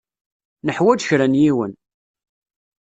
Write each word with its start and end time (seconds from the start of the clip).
Neḥwaj 0.65 1.01
kra 1.09 1.25
n 1.27 1.39
yiwen. 1.41 1.73